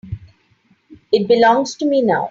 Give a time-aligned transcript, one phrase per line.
[1.11, 2.19] It belongs to me now.